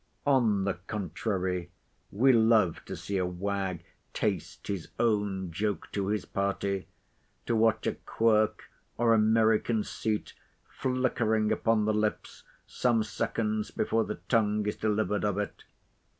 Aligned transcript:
On 0.25 0.63
the 0.63 0.73
contrary, 0.87 1.69
we 2.11 2.33
love 2.33 2.83
to 2.85 2.95
see 2.95 3.17
a 3.17 3.25
wag 3.27 3.83
taste 4.15 4.65
his 4.65 4.87
own 4.99 5.51
joke 5.51 5.91
to 5.91 6.07
his 6.07 6.25
party; 6.25 6.87
to 7.45 7.55
watch 7.55 7.85
a 7.85 7.91
quirk, 7.93 8.63
or 8.97 9.13
a 9.13 9.19
merry 9.19 9.59
conceit, 9.59 10.33
flickering 10.67 11.51
upon 11.51 11.85
the 11.85 11.93
lips 11.93 12.43
some 12.65 13.03
seconds 13.03 13.69
before 13.69 14.03
the 14.03 14.19
tongue 14.27 14.65
is 14.65 14.75
delivered 14.75 15.23
of 15.23 15.37
it. 15.37 15.65